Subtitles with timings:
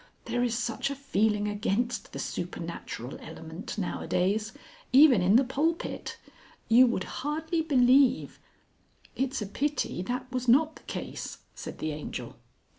[0.25, 4.51] There is such a feeling against the supernatural element nowadays
[4.91, 6.17] even in the pulpit.
[6.67, 8.39] You would hardly believe"
[9.15, 12.35] "It's a pity that was not the case," said the Angel.